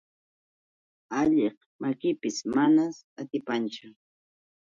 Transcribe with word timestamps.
Alliq 1.19 1.57
makipis 1.81 2.37
manan 2.55 2.93
atipanchu. 3.19 3.87